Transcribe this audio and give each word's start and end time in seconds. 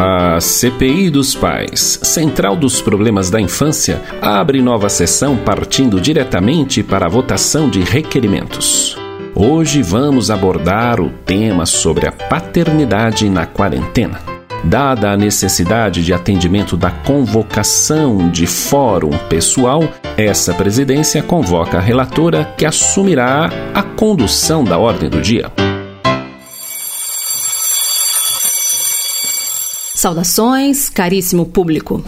A 0.00 0.38
CPI 0.40 1.10
dos 1.10 1.34
Pais, 1.34 1.98
Central 2.04 2.54
dos 2.54 2.80
Problemas 2.80 3.30
da 3.30 3.40
Infância, 3.40 4.00
abre 4.22 4.62
nova 4.62 4.88
sessão 4.88 5.36
partindo 5.36 6.00
diretamente 6.00 6.84
para 6.84 7.06
a 7.06 7.08
votação 7.08 7.68
de 7.68 7.80
requerimentos. 7.80 8.96
Hoje 9.34 9.82
vamos 9.82 10.30
abordar 10.30 11.00
o 11.00 11.10
tema 11.10 11.66
sobre 11.66 12.06
a 12.06 12.12
paternidade 12.12 13.28
na 13.28 13.44
quarentena. 13.44 14.20
Dada 14.62 15.10
a 15.10 15.16
necessidade 15.16 16.04
de 16.04 16.14
atendimento 16.14 16.76
da 16.76 16.92
convocação 16.92 18.30
de 18.30 18.46
fórum 18.46 19.10
pessoal, 19.28 19.82
essa 20.16 20.54
presidência 20.54 21.24
convoca 21.24 21.78
a 21.78 21.80
relatora 21.80 22.44
que 22.56 22.64
assumirá 22.64 23.50
a 23.74 23.82
condução 23.82 24.62
da 24.62 24.78
ordem 24.78 25.10
do 25.10 25.20
dia. 25.20 25.50
Saudações, 29.98 30.88
caríssimo 30.88 31.44
público. 31.44 32.04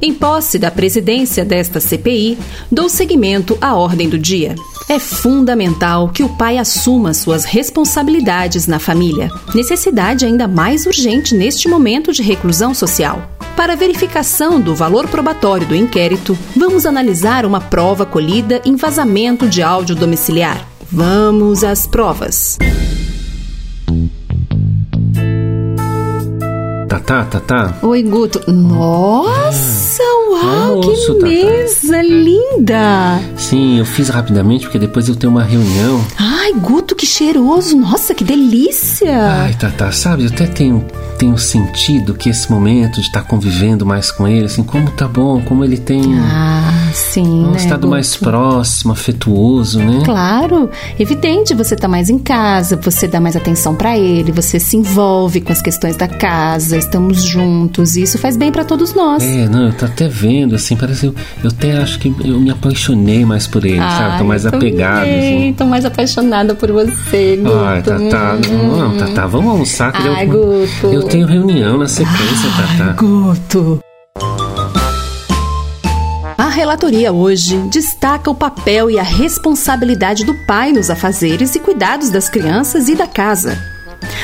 Em 0.00 0.14
posse 0.14 0.56
da 0.56 0.70
presidência 0.70 1.44
desta 1.44 1.80
CPI, 1.80 2.38
dou 2.70 2.88
seguimento 2.88 3.58
à 3.60 3.74
ordem 3.74 4.08
do 4.08 4.16
dia. 4.16 4.54
É 4.88 5.00
fundamental 5.00 6.10
que 6.10 6.22
o 6.22 6.28
pai 6.28 6.56
assuma 6.56 7.12
suas 7.12 7.44
responsabilidades 7.44 8.68
na 8.68 8.78
família, 8.78 9.28
necessidade 9.56 10.24
ainda 10.24 10.46
mais 10.46 10.86
urgente 10.86 11.34
neste 11.34 11.66
momento 11.66 12.12
de 12.12 12.22
reclusão 12.22 12.72
social. 12.72 13.20
Para 13.56 13.74
verificação 13.74 14.60
do 14.60 14.76
valor 14.76 15.08
probatório 15.08 15.66
do 15.66 15.74
inquérito, 15.74 16.38
vamos 16.56 16.86
analisar 16.86 17.44
uma 17.44 17.60
prova 17.60 18.06
colhida 18.06 18.62
em 18.64 18.76
vazamento 18.76 19.48
de 19.48 19.64
áudio 19.64 19.96
domiciliar. 19.96 20.64
Vamos 20.92 21.64
às 21.64 21.88
provas. 21.88 22.56
Tatá, 26.92 27.24
Tatá. 27.24 27.74
Oi, 27.80 28.02
Guto. 28.02 28.42
Nossa, 28.52 30.02
uau, 30.30 30.72
almoço, 30.76 31.16
que 31.16 31.22
mesa 31.24 32.02
linda! 32.02 33.18
Sim, 33.34 33.78
eu 33.78 33.86
fiz 33.86 34.10
rapidamente 34.10 34.66
porque 34.66 34.78
depois 34.78 35.08
eu 35.08 35.16
tenho 35.16 35.32
uma 35.32 35.42
reunião. 35.42 36.04
Ai, 36.18 36.52
Guto, 36.52 36.94
que 36.94 37.06
cheiroso! 37.06 37.74
Nossa, 37.78 38.14
que 38.14 38.22
delícia! 38.22 39.10
Ai, 39.42 39.54
Tatá, 39.54 39.90
sabe, 39.90 40.24
eu 40.24 40.28
até 40.28 40.46
tenho, 40.46 40.84
tenho 41.18 41.38
sentido 41.38 42.12
que 42.12 42.28
esse 42.28 42.50
momento 42.52 42.96
de 43.00 43.06
estar 43.06 43.22
convivendo 43.22 43.86
mais 43.86 44.10
com 44.10 44.28
ele, 44.28 44.44
assim, 44.44 44.62
como 44.62 44.90
tá 44.90 45.08
bom, 45.08 45.40
como 45.40 45.64
ele 45.64 45.78
tem 45.78 46.18
Ah, 46.18 46.90
sim, 46.92 47.22
um 47.46 47.50
né, 47.52 47.56
estado 47.56 47.88
mais 47.88 48.12
Guto? 48.12 48.24
próximo, 48.24 48.92
afetuoso, 48.92 49.78
né? 49.78 50.02
Claro, 50.04 50.68
evidente, 50.98 51.54
você 51.54 51.74
tá 51.74 51.88
mais 51.88 52.10
em 52.10 52.18
casa, 52.18 52.76
você 52.76 53.08
dá 53.08 53.18
mais 53.18 53.34
atenção 53.34 53.74
pra 53.74 53.96
ele, 53.96 54.30
você 54.30 54.60
se 54.60 54.76
envolve 54.76 55.40
com 55.40 55.52
as 55.52 55.62
questões 55.62 55.96
da 55.96 56.06
casa, 56.06 56.81
estamos 56.82 57.22
juntos, 57.24 57.96
e 57.96 58.02
isso 58.02 58.18
faz 58.18 58.36
bem 58.36 58.50
pra 58.52 58.64
todos 58.64 58.92
nós. 58.94 59.22
É, 59.22 59.48
não, 59.48 59.66
eu 59.66 59.72
tô 59.72 59.84
até 59.84 60.08
vendo, 60.08 60.54
assim, 60.54 60.76
parece 60.76 61.06
eu, 61.06 61.14
eu 61.42 61.50
até 61.50 61.78
acho 61.78 61.98
que 61.98 62.08
eu 62.24 62.40
me 62.40 62.50
apaixonei 62.50 63.24
mais 63.24 63.46
por 63.46 63.64
ele, 63.64 63.78
sabe? 63.78 64.18
Tô 64.18 64.24
mais 64.24 64.44
apegado, 64.46 65.06
assim. 65.08 65.54
Tô 65.56 65.64
mais 65.66 65.84
apaixonada 65.84 66.54
por 66.54 66.70
você, 66.72 67.36
Guto. 67.42 67.56
Ai, 67.58 67.82
Tatá, 67.82 68.36
Hum. 68.50 68.76
não, 68.76 68.96
Tatá, 68.96 69.26
vamos 69.26 69.50
almoçar. 69.50 69.92
que 69.92 70.08
Ai, 70.08 70.26
eu, 70.26 70.30
Guto. 70.30 70.86
eu 70.94 71.02
tenho 71.04 71.26
reunião 71.26 71.78
na 71.78 71.88
sequência, 71.88 72.48
Tatá. 72.78 72.92
Guto. 72.92 73.80
A 76.38 76.48
relatoria 76.48 77.12
hoje 77.12 77.56
destaca 77.70 78.30
o 78.30 78.34
papel 78.34 78.90
e 78.90 78.98
a 78.98 79.02
responsabilidade 79.02 80.24
do 80.24 80.34
pai 80.46 80.72
nos 80.72 80.90
afazeres 80.90 81.54
e 81.54 81.60
cuidados 81.60 82.10
das 82.10 82.28
crianças 82.28 82.88
e 82.88 82.94
da 82.94 83.06
casa. 83.06 83.56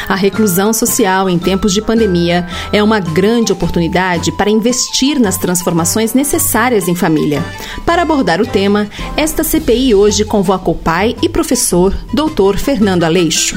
A 0.08 0.14
reclusão 0.14 0.72
social 0.72 1.28
em 1.28 1.38
tempos 1.38 1.72
de 1.72 1.82
pandemia 1.82 2.46
é 2.72 2.82
uma 2.82 3.00
grande 3.00 3.52
oportunidade 3.52 4.32
para 4.32 4.50
investir 4.50 5.18
nas 5.18 5.36
transformações 5.36 6.14
necessárias 6.14 6.88
em 6.88 6.94
família. 6.94 7.42
Para 7.84 8.02
abordar 8.02 8.40
o 8.40 8.46
tema, 8.46 8.88
esta 9.16 9.44
CPI 9.44 9.94
hoje 9.94 10.24
convoca 10.24 10.70
o 10.70 10.74
pai 10.74 11.16
e 11.22 11.28
professor 11.28 11.94
Dr. 12.12 12.56
Fernando 12.58 13.04
Aleixo. 13.04 13.56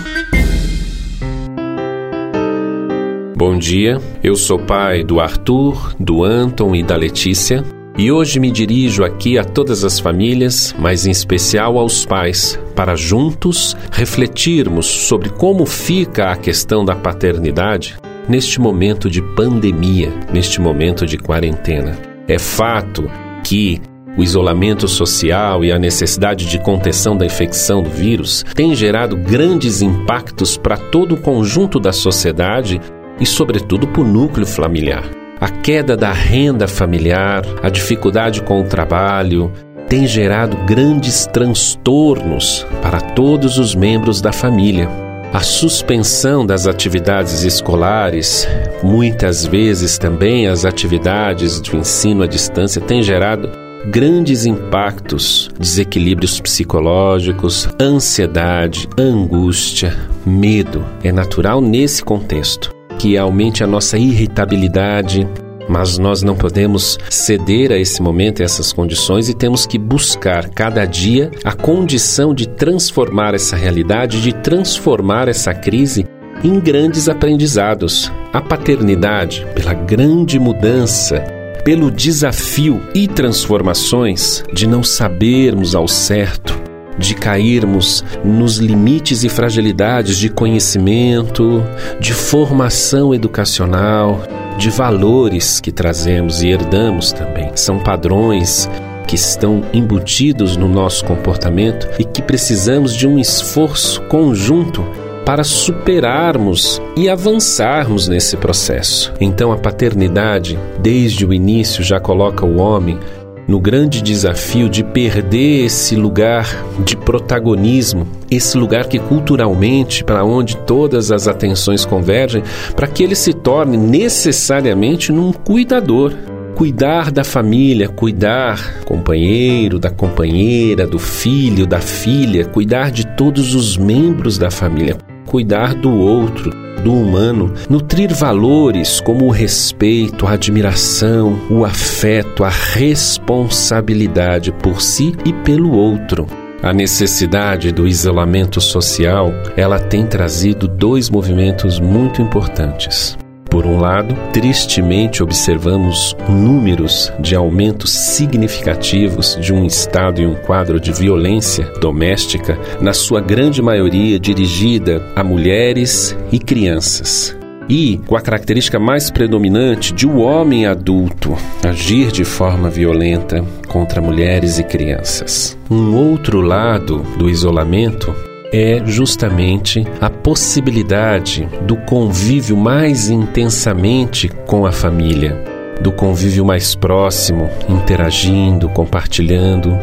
Bom 3.36 3.58
dia, 3.58 4.00
eu 4.24 4.36
sou 4.36 4.60
pai 4.60 5.04
do 5.04 5.20
Arthur, 5.20 5.96
do 6.00 6.24
Anton 6.24 6.76
e 6.76 6.84
da 6.84 6.96
Letícia. 6.96 7.81
E 7.98 8.12
hoje 8.12 8.40
me 8.40 8.50
dirijo 8.50 9.04
aqui 9.04 9.38
a 9.38 9.44
todas 9.44 9.84
as 9.84 10.00
famílias, 10.00 10.74
mas 10.80 11.06
em 11.06 11.12
especial 11.12 11.78
aos 11.78 12.06
pais, 12.06 12.58
para 12.76 12.96
juntos 12.96 13.76
refletirmos 13.92 14.86
sobre 14.86 15.30
como 15.30 15.66
fica 15.66 16.32
a 16.32 16.38
questão 16.38 16.86
da 16.86 16.96
paternidade 16.96 17.98
neste 18.30 18.62
momento 18.62 19.10
de 19.10 19.22
pandemia, 19.22 20.12
neste 20.32 20.62
momento 20.62 21.06
de 21.06 21.18
quarentena. 21.18 21.98
É 22.28 22.40
fato 22.40 23.12
que 23.44 23.82
o 24.18 24.24
isolamento 24.24 24.88
social 24.88 25.64
e 25.64 25.72
a 25.72 25.80
necessidade 25.80 26.46
de 26.46 26.60
contenção 26.60 27.16
da 27.18 27.26
infecção 27.26 27.84
do 27.84 27.90
vírus 27.90 28.44
têm 28.56 28.74
gerado 28.74 29.18
grandes 29.18 29.82
impactos 29.82 30.58
para 30.58 30.78
todo 30.78 31.16
o 31.16 31.22
conjunto 31.22 31.80
da 31.80 31.92
sociedade 31.92 32.80
e, 33.20 33.26
sobretudo, 33.26 33.88
para 33.88 34.02
o 34.02 34.08
núcleo 34.08 34.46
familiar. 34.46 35.21
A 35.42 35.50
queda 35.50 35.98
da 35.98 36.14
renda 36.14 36.68
familiar, 36.68 37.42
a 37.64 37.70
dificuldade 37.70 38.44
com 38.44 38.62
o 38.62 38.64
trabalho, 38.64 39.52
tem 39.90 40.06
gerado 40.06 40.56
grandes 40.68 41.26
transtornos 41.26 42.64
para 42.80 43.02
todos 43.02 43.58
os 43.58 43.74
membros 43.74 44.22
da 44.22 44.32
família. 44.32 44.88
A 45.34 45.40
suspensão 45.40 46.46
das 46.46 46.68
atividades 46.68 47.42
escolares, 47.42 48.48
muitas 48.84 49.44
vezes 49.44 49.98
também 49.98 50.46
as 50.46 50.64
atividades 50.64 51.60
de 51.60 51.76
ensino 51.76 52.22
à 52.22 52.28
distância, 52.28 52.80
tem 52.80 53.02
gerado 53.02 53.50
grandes 53.88 54.46
impactos, 54.46 55.50
desequilíbrios 55.60 56.40
psicológicos, 56.40 57.68
ansiedade, 57.82 58.88
angústia, 58.96 59.98
medo. 60.24 60.86
É 61.04 61.12
natural 61.12 61.60
nesse 61.60 62.04
contexto 62.04 62.71
que 63.02 63.18
aumente 63.18 63.64
a 63.64 63.68
nossa 63.68 63.98
irritabilidade, 63.98 65.28
mas 65.68 65.98
nós 65.98 66.22
não 66.22 66.36
podemos 66.36 67.00
ceder 67.10 67.72
a 67.72 67.78
esse 67.78 68.00
momento, 68.00 68.44
a 68.44 68.46
essas 68.46 68.72
condições 68.72 69.28
e 69.28 69.34
temos 69.34 69.66
que 69.66 69.80
buscar 69.80 70.50
cada 70.50 70.86
dia 70.86 71.32
a 71.44 71.54
condição 71.54 72.32
de 72.32 72.48
transformar 72.48 73.34
essa 73.34 73.56
realidade, 73.56 74.22
de 74.22 74.32
transformar 74.32 75.28
essa 75.28 75.52
crise 75.52 76.06
em 76.44 76.60
grandes 76.60 77.10
aprendizados. 77.10 78.12
A 78.32 78.40
paternidade, 78.40 79.48
pela 79.56 79.74
grande 79.74 80.38
mudança, 80.38 81.24
pelo 81.66 81.90
desafio 81.90 82.80
e 82.94 83.08
transformações 83.08 84.44
de 84.54 84.68
não 84.68 84.84
sabermos 84.84 85.74
ao 85.74 85.88
certo, 85.88 86.61
de 86.98 87.16
cairmos 87.16 88.04
nos 88.24 88.58
limites 88.58 89.24
e 89.24 89.30
fragilidades 89.30 90.18
de 90.18 90.30
conhecimento, 90.30 91.64
de 92.00 92.14
formação 92.14 93.14
educacional, 93.14 94.22
de 94.58 94.70
valores 94.70 95.60
que 95.60 95.72
trazemos 95.72 96.42
e 96.42 96.50
herdamos 96.50 97.12
também. 97.12 97.52
São 97.56 97.80
padrões 97.80 98.70
que 99.08 99.16
estão 99.16 99.64
embutidos 99.74 100.56
no 100.56 100.68
nosso 100.68 101.04
comportamento 101.04 101.90
e 102.00 102.04
que 102.04 102.22
precisamos 102.22 102.96
de 102.96 103.08
um 103.08 103.20
esforço 103.20 104.02
conjunto 104.04 104.86
para 105.26 105.44
superarmos 105.44 106.82
e 106.96 107.10
avançarmos 107.10 108.08
nesse 108.08 108.38
processo. 108.38 109.14
Então, 109.20 109.52
a 109.52 109.58
paternidade, 109.58 110.58
desde 110.80 111.26
o 111.26 111.34
início, 111.34 111.84
já 111.84 112.00
coloca 112.00 112.46
o 112.46 112.58
homem 112.58 113.00
no 113.48 113.60
grande 113.60 114.02
desafio 114.02 114.70
de 114.70 114.84
perder 114.84 115.66
esse 115.66 115.96
lugar 115.96 116.48
de 116.86 116.96
protagonismo, 116.96 118.08
esse 118.30 118.58
lugar 118.58 118.88
que 118.88 119.00
culturalmente, 119.00 120.04
para 120.04 120.24
onde 120.24 120.56
todas 120.58 121.12
as 121.12 121.28
atenções 121.28 121.86
convergem, 121.86 122.44
para 122.76 122.88
que 122.88 123.04
ele 123.04 123.16
se 123.16 123.34
torne 123.34 123.78
necessariamente 123.78 125.12
num 125.12 125.32
cuidador. 125.32 126.14
Cuidar 126.56 127.12
da 127.12 127.24
família, 127.24 127.88
cuidar 127.88 128.84
companheiro, 128.86 129.80
da 129.80 129.90
companheira, 129.90 130.86
do 130.86 131.00
filho, 131.00 131.66
da 131.66 131.80
filha, 131.80 132.46
cuidar 132.46 132.92
de 132.92 133.08
todos 133.16 133.56
os 133.56 133.78
membros 133.78 134.38
da 134.38 134.52
família, 134.52 134.98
cuidar 135.26 135.74
do 135.74 135.90
outro, 135.90 136.52
do 136.82 136.94
humano, 136.94 137.54
nutrir 137.70 138.14
valores 138.14 139.00
como 139.00 139.26
o 139.26 139.32
respeito, 139.32 140.28
a 140.28 140.34
admiração, 140.34 141.40
o 141.50 141.64
afeto, 141.64 142.44
a 142.44 142.50
responsabilidade 142.50 144.52
por 144.52 144.82
si 144.82 145.16
e 145.26 145.32
pelo 145.32 145.72
outro. 145.72 146.28
A 146.62 146.72
necessidade 146.72 147.72
do 147.72 147.88
isolamento 147.88 148.62
social, 148.62 149.34
ela 149.58 149.80
tem 149.80 150.06
trazido 150.06 150.68
dois 150.68 151.10
movimentos 151.10 151.80
muito 151.80 152.22
importantes. 152.22 153.18
Por 153.52 153.66
um 153.66 153.78
lado, 153.78 154.16
tristemente 154.32 155.22
observamos 155.22 156.16
números 156.30 157.12
de 157.20 157.36
aumentos 157.36 157.92
significativos 157.92 159.38
de 159.42 159.54
um 159.54 159.66
estado 159.66 160.22
e 160.22 160.26
um 160.26 160.36
quadro 160.36 160.80
de 160.80 160.94
violência 160.94 161.66
doméstica, 161.82 162.58
na 162.80 162.94
sua 162.94 163.20
grande 163.20 163.62
maioria 163.62 164.18
dirigida 164.18 165.06
a 165.18 165.24
mulheres 165.24 166.18
e 166.32 166.40
crianças. 166.40 167.38
e 167.70 168.02
com 168.08 168.18
a 168.18 168.22
característica 168.22 168.80
mais 168.80 169.12
predominante 169.12 169.94
de 169.94 170.08
o 170.08 170.14
um 170.14 170.22
homem 170.22 170.66
adulto 170.66 171.38
agir 171.64 172.12
de 172.12 172.26
forma 172.26 172.70
violenta 172.70 173.46
contra 173.68 174.02
mulheres 174.02 174.60
e 174.60 174.64
crianças. 174.64 175.58
Um 175.70 175.96
outro 175.96 176.42
lado 176.42 177.06
do 177.18 177.30
isolamento 177.30 178.14
é 178.52 178.82
justamente 178.86 179.86
a 180.00 180.10
possibilidade 180.10 181.48
do 181.66 181.78
convívio 181.78 182.58
mais 182.58 183.10
intensamente 183.10 184.28
com 184.46 184.66
a 184.66 184.72
família, 184.72 185.42
do 185.82 185.92
convívio 185.92 186.46
mais 186.46 186.76
próximo, 186.76 187.50
interagindo, 187.70 188.68
compartilhando. 188.70 189.78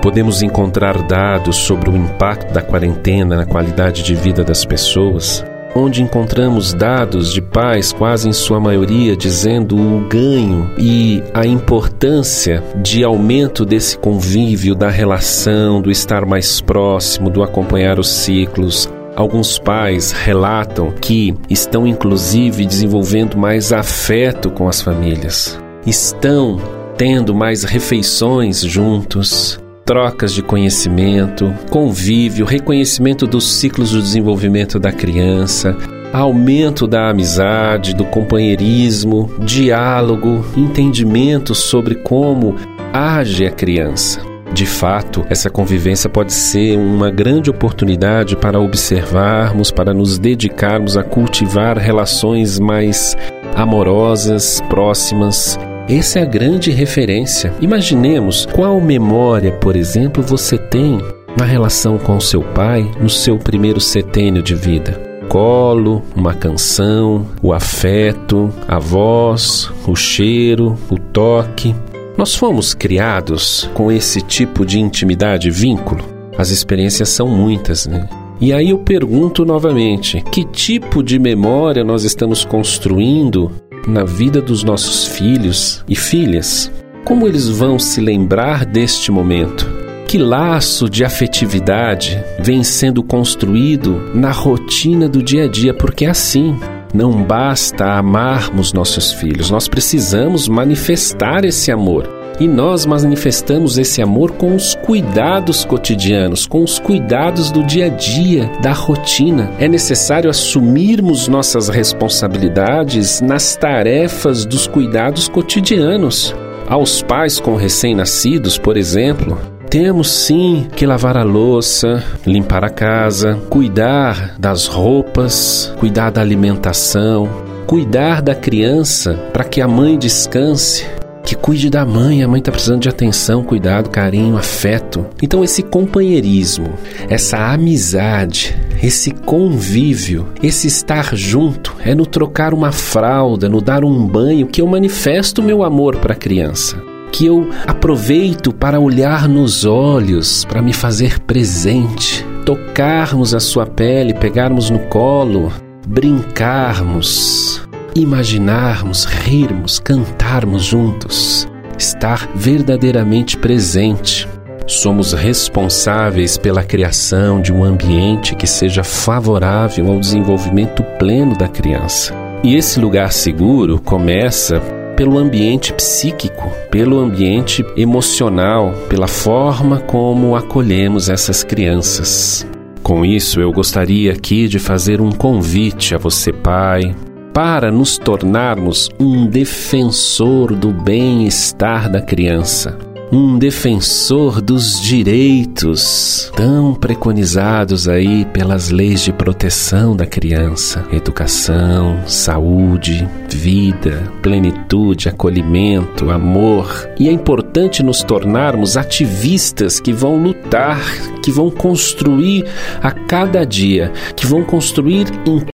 Podemos 0.00 0.42
encontrar 0.42 1.02
dados 1.02 1.56
sobre 1.56 1.90
o 1.90 1.96
impacto 1.96 2.52
da 2.52 2.62
quarentena 2.62 3.36
na 3.36 3.46
qualidade 3.46 4.02
de 4.02 4.14
vida 4.14 4.42
das 4.42 4.64
pessoas 4.64 5.44
onde 5.74 6.02
encontramos 6.02 6.72
dados 6.72 7.32
de 7.32 7.42
pais, 7.42 7.92
quase 7.92 8.28
em 8.28 8.32
sua 8.32 8.60
maioria, 8.60 9.16
dizendo 9.16 9.76
o 9.76 10.06
ganho 10.08 10.70
e 10.78 11.22
a 11.32 11.46
importância 11.46 12.62
de 12.82 13.02
aumento 13.02 13.64
desse 13.64 13.98
convívio, 13.98 14.74
da 14.74 14.88
relação, 14.88 15.80
do 15.80 15.90
estar 15.90 16.24
mais 16.24 16.60
próximo, 16.60 17.28
do 17.28 17.42
acompanhar 17.42 17.98
os 17.98 18.08
ciclos. 18.08 18.88
Alguns 19.16 19.58
pais 19.58 20.10
relatam 20.10 20.92
que 21.00 21.34
estão 21.48 21.86
inclusive 21.86 22.66
desenvolvendo 22.66 23.36
mais 23.36 23.72
afeto 23.72 24.50
com 24.50 24.68
as 24.68 24.82
famílias, 24.82 25.58
estão 25.86 26.58
tendo 26.96 27.34
mais 27.34 27.64
refeições 27.64 28.60
juntos, 28.60 29.58
trocas 29.84 30.32
de 30.32 30.42
conhecimento, 30.42 31.54
convívio, 31.70 32.46
reconhecimento 32.46 33.26
dos 33.26 33.52
ciclos 33.54 33.90
do 33.90 34.00
desenvolvimento 34.00 34.78
da 34.78 34.90
criança, 34.90 35.76
aumento 36.12 36.86
da 36.86 37.10
amizade, 37.10 37.94
do 37.94 38.04
companheirismo, 38.04 39.30
diálogo, 39.40 40.44
entendimento 40.56 41.54
sobre 41.54 41.96
como 41.96 42.56
age 42.92 43.46
a 43.46 43.50
criança. 43.50 44.20
De 44.54 44.64
fato, 44.64 45.26
essa 45.28 45.50
convivência 45.50 46.08
pode 46.08 46.32
ser 46.32 46.78
uma 46.78 47.10
grande 47.10 47.50
oportunidade 47.50 48.36
para 48.36 48.60
observarmos, 48.60 49.72
para 49.72 49.92
nos 49.92 50.16
dedicarmos 50.16 50.96
a 50.96 51.02
cultivar 51.02 51.76
relações 51.76 52.60
mais 52.60 53.16
amorosas, 53.56 54.60
próximas, 54.68 55.58
essa 55.88 56.18
é 56.18 56.22
a 56.22 56.26
grande 56.26 56.70
referência. 56.70 57.52
Imaginemos 57.60 58.46
qual 58.46 58.80
memória, 58.80 59.52
por 59.52 59.76
exemplo, 59.76 60.22
você 60.22 60.56
tem 60.56 60.98
na 61.36 61.44
relação 61.44 61.98
com 61.98 62.18
seu 62.18 62.42
pai 62.42 62.90
no 63.00 63.10
seu 63.10 63.36
primeiro 63.36 63.80
setênio 63.80 64.42
de 64.42 64.54
vida. 64.54 65.00
Colo, 65.28 66.02
uma 66.16 66.32
canção, 66.32 67.26
o 67.42 67.52
afeto, 67.52 68.50
a 68.66 68.78
voz, 68.78 69.70
o 69.86 69.94
cheiro, 69.94 70.76
o 70.88 70.98
toque. 70.98 71.74
Nós 72.16 72.34
fomos 72.34 72.72
criados 72.72 73.68
com 73.74 73.90
esse 73.90 74.22
tipo 74.22 74.64
de 74.64 74.78
intimidade 74.78 75.48
e 75.48 75.50
vínculo? 75.50 76.04
As 76.38 76.50
experiências 76.50 77.10
são 77.10 77.28
muitas, 77.28 77.86
né? 77.86 78.08
E 78.40 78.52
aí 78.52 78.70
eu 78.70 78.78
pergunto 78.78 79.44
novamente: 79.44 80.22
que 80.30 80.44
tipo 80.44 81.02
de 81.02 81.18
memória 81.18 81.84
nós 81.84 82.04
estamos 82.04 82.44
construindo 82.44 83.50
na 83.86 84.04
vida 84.04 84.40
dos 84.40 84.62
nossos 84.62 85.06
filhos 85.06 85.84
e 85.88 85.94
filhas? 85.94 86.70
Como 87.04 87.28
eles 87.28 87.48
vão 87.48 87.78
se 87.78 88.00
lembrar 88.00 88.64
deste 88.64 89.10
momento? 89.10 89.66
Que 90.08 90.18
laço 90.18 90.88
de 90.88 91.04
afetividade 91.04 92.22
vem 92.40 92.62
sendo 92.62 93.02
construído 93.02 94.10
na 94.14 94.30
rotina 94.30 95.08
do 95.08 95.22
dia 95.22 95.44
a 95.44 95.48
dia? 95.48 95.74
Porque 95.74 96.06
assim. 96.06 96.58
Não 96.94 97.24
basta 97.24 97.98
amarmos 97.98 98.72
nossos 98.72 99.10
filhos, 99.10 99.50
nós 99.50 99.66
precisamos 99.66 100.46
manifestar 100.46 101.44
esse 101.44 101.72
amor. 101.72 102.08
E 102.40 102.48
nós 102.48 102.84
manifestamos 102.84 103.78
esse 103.78 104.02
amor 104.02 104.32
com 104.32 104.54
os 104.54 104.74
cuidados 104.74 105.64
cotidianos, 105.64 106.46
com 106.46 106.64
os 106.64 106.78
cuidados 106.78 107.50
do 107.50 107.64
dia 107.64 107.86
a 107.86 107.88
dia, 107.88 108.50
da 108.60 108.72
rotina. 108.72 109.50
É 109.58 109.68
necessário 109.68 110.28
assumirmos 110.28 111.28
nossas 111.28 111.68
responsabilidades 111.68 113.20
nas 113.20 113.56
tarefas 113.56 114.44
dos 114.44 114.66
cuidados 114.66 115.28
cotidianos. 115.28 116.34
Aos 116.68 117.02
pais 117.02 117.38
com 117.38 117.56
recém-nascidos, 117.56 118.58
por 118.58 118.76
exemplo, 118.76 119.38
temos 119.68 120.10
sim 120.10 120.66
que 120.74 120.86
lavar 120.86 121.16
a 121.16 121.22
louça, 121.22 122.02
limpar 122.26 122.64
a 122.64 122.70
casa, 122.70 123.38
cuidar 123.50 124.36
das 124.38 124.66
roupas, 124.66 125.74
cuidar 125.78 126.10
da 126.10 126.20
alimentação, 126.20 127.28
cuidar 127.66 128.22
da 128.22 128.34
criança 128.34 129.14
para 129.32 129.44
que 129.44 129.60
a 129.60 129.68
mãe 129.68 129.98
descanse 129.98 130.86
que 131.24 131.34
cuide 131.34 131.70
da 131.70 131.86
mãe, 131.86 132.22
a 132.22 132.28
mãe 132.28 132.38
está 132.38 132.52
precisando 132.52 132.82
de 132.82 132.88
atenção, 132.88 133.42
cuidado, 133.42 133.88
carinho, 133.88 134.36
afeto. 134.36 135.06
Então, 135.22 135.42
esse 135.42 135.62
companheirismo, 135.62 136.74
essa 137.08 137.38
amizade, 137.52 138.54
esse 138.82 139.10
convívio, 139.10 140.28
esse 140.42 140.66
estar 140.66 141.16
junto, 141.16 141.74
é 141.82 141.94
no 141.94 142.04
trocar 142.04 142.52
uma 142.52 142.70
fralda, 142.70 143.48
no 143.48 143.62
dar 143.62 143.84
um 143.84 144.06
banho, 144.06 144.46
que 144.46 144.60
eu 144.60 144.66
manifesto 144.66 145.42
meu 145.42 145.62
amor 145.64 145.96
para 145.96 146.12
a 146.12 146.16
criança. 146.16 146.76
Que 147.10 147.26
eu 147.26 147.48
aproveito 147.66 148.52
para 148.52 148.78
olhar 148.78 149.26
nos 149.28 149.64
olhos, 149.64 150.44
para 150.44 150.60
me 150.60 150.72
fazer 150.72 151.20
presente, 151.20 152.26
tocarmos 152.44 153.34
a 153.34 153.40
sua 153.40 153.64
pele, 153.64 154.12
pegarmos 154.12 154.68
no 154.68 154.80
colo, 154.80 155.50
brincarmos, 155.86 157.62
imaginarmos, 157.94 159.04
rirmos, 159.04 159.78
cantarmos 159.78 160.64
juntos, 160.64 161.48
estar 161.78 162.28
verdadeiramente 162.34 163.36
presente. 163.36 164.28
Somos 164.66 165.12
responsáveis 165.12 166.38
pela 166.38 166.64
criação 166.64 167.40
de 167.40 167.52
um 167.52 167.62
ambiente 167.62 168.34
que 168.34 168.46
seja 168.46 168.82
favorável 168.82 169.92
ao 169.92 170.00
desenvolvimento 170.00 170.82
pleno 170.98 171.36
da 171.36 171.46
criança. 171.46 172.14
E 172.42 172.56
esse 172.56 172.80
lugar 172.80 173.12
seguro 173.12 173.78
começa 173.78 174.60
pelo 174.96 175.18
ambiente 175.18 175.72
psíquico, 175.72 176.50
pelo 176.70 176.98
ambiente 176.98 177.64
emocional, 177.76 178.72
pela 178.88 179.08
forma 179.08 179.80
como 179.80 180.36
acolhemos 180.36 181.08
essas 181.08 181.42
crianças. 181.42 182.46
Com 182.82 183.04
isso, 183.04 183.40
eu 183.40 183.50
gostaria 183.50 184.12
aqui 184.12 184.46
de 184.46 184.58
fazer 184.58 185.00
um 185.00 185.10
convite 185.10 185.94
a 185.94 185.98
você, 185.98 186.32
pai, 186.32 186.94
para 187.34 187.68
nos 187.68 187.98
tornarmos 187.98 188.88
um 188.98 189.26
defensor 189.26 190.54
do 190.54 190.72
bem-estar 190.72 191.90
da 191.90 192.00
criança, 192.00 192.78
um 193.10 193.36
defensor 193.36 194.40
dos 194.40 194.80
direitos 194.80 196.30
tão 196.36 196.74
preconizados 196.74 197.88
aí 197.88 198.24
pelas 198.26 198.70
leis 198.70 199.02
de 199.02 199.12
proteção 199.12 199.96
da 199.96 200.06
criança: 200.06 200.86
educação, 200.92 201.98
saúde, 202.06 203.08
vida, 203.28 204.12
plenitude, 204.22 205.08
acolhimento, 205.08 206.12
amor. 206.12 206.88
E 206.98 207.08
é 207.08 207.12
importante 207.12 207.82
nos 207.82 208.04
tornarmos 208.04 208.76
ativistas 208.76 209.80
que 209.80 209.92
vão 209.92 210.22
lutar, 210.22 210.80
que 211.20 211.32
vão 211.32 211.50
construir 211.50 212.44
a 212.80 212.92
cada 212.92 213.44
dia, 213.44 213.92
que 214.14 214.24
vão 214.24 214.44
construir 214.44 215.08
em 215.26 215.53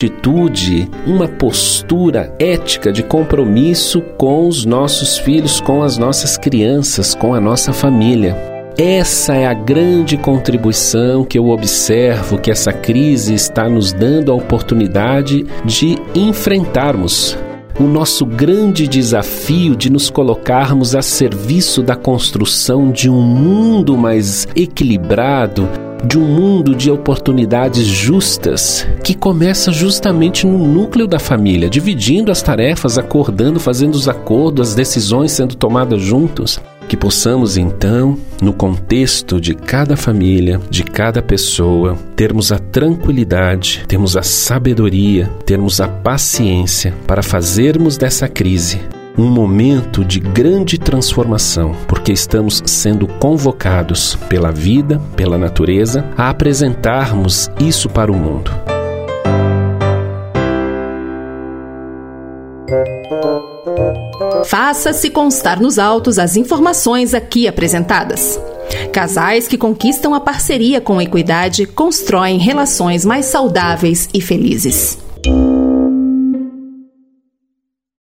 atitude, 0.00 0.88
uma 1.06 1.28
postura 1.28 2.34
ética 2.38 2.90
de 2.90 3.02
compromisso 3.02 4.00
com 4.16 4.48
os 4.48 4.64
nossos 4.64 5.18
filhos, 5.18 5.60
com 5.60 5.82
as 5.82 5.98
nossas 5.98 6.38
crianças, 6.38 7.14
com 7.14 7.34
a 7.34 7.40
nossa 7.40 7.70
família. 7.70 8.34
Essa 8.78 9.34
é 9.34 9.46
a 9.46 9.52
grande 9.52 10.16
contribuição 10.16 11.22
que 11.22 11.38
eu 11.38 11.50
observo 11.50 12.38
que 12.38 12.50
essa 12.50 12.72
crise 12.72 13.34
está 13.34 13.68
nos 13.68 13.92
dando 13.92 14.32
a 14.32 14.34
oportunidade 14.34 15.44
de 15.66 15.98
enfrentarmos. 16.14 17.36
O 17.78 17.84
nosso 17.84 18.24
grande 18.24 18.88
desafio 18.88 19.76
de 19.76 19.90
nos 19.90 20.08
colocarmos 20.08 20.94
a 20.94 21.02
serviço 21.02 21.82
da 21.82 21.94
construção 21.94 22.90
de 22.90 23.10
um 23.10 23.20
mundo 23.20 23.98
mais 23.98 24.48
equilibrado, 24.56 25.68
de 26.04 26.18
um 26.18 26.24
mundo 26.24 26.74
de 26.74 26.90
oportunidades 26.90 27.84
justas 27.84 28.86
que 29.04 29.14
começa 29.14 29.72
justamente 29.72 30.46
no 30.46 30.58
núcleo 30.58 31.06
da 31.06 31.18
família, 31.18 31.68
dividindo 31.68 32.30
as 32.30 32.42
tarefas, 32.42 32.98
acordando, 32.98 33.60
fazendo 33.60 33.94
os 33.94 34.08
acordos, 34.08 34.70
as 34.70 34.74
decisões 34.74 35.32
sendo 35.32 35.54
tomadas 35.54 36.00
juntos. 36.00 36.60
Que 36.88 36.96
possamos 36.96 37.56
então, 37.56 38.18
no 38.42 38.52
contexto 38.52 39.40
de 39.40 39.54
cada 39.54 39.96
família, 39.96 40.60
de 40.68 40.82
cada 40.82 41.22
pessoa, 41.22 41.96
termos 42.16 42.50
a 42.50 42.58
tranquilidade, 42.58 43.84
termos 43.86 44.16
a 44.16 44.22
sabedoria, 44.22 45.30
termos 45.46 45.80
a 45.80 45.86
paciência 45.86 46.92
para 47.06 47.22
fazermos 47.22 47.96
dessa 47.96 48.26
crise 48.28 48.80
um 49.16 49.26
momento 49.26 50.04
de 50.04 50.20
grande 50.20 50.78
transformação, 50.78 51.74
porque 51.86 52.12
estamos 52.12 52.62
sendo 52.66 53.06
convocados 53.06 54.16
pela 54.28 54.50
vida, 54.50 55.00
pela 55.16 55.36
natureza, 55.36 56.04
a 56.16 56.30
apresentarmos 56.30 57.50
isso 57.60 57.88
para 57.88 58.10
o 58.10 58.16
mundo. 58.16 58.50
Faça-se 64.46 65.10
constar 65.10 65.60
nos 65.60 65.78
autos 65.78 66.18
as 66.18 66.36
informações 66.36 67.14
aqui 67.14 67.46
apresentadas. 67.46 68.40
Casais 68.92 69.46
que 69.46 69.56
conquistam 69.56 70.14
a 70.14 70.20
parceria 70.20 70.80
com 70.80 71.00
equidade 71.00 71.66
constroem 71.66 72.38
relações 72.38 73.04
mais 73.04 73.26
saudáveis 73.26 74.08
e 74.12 74.20
felizes. 74.20 74.98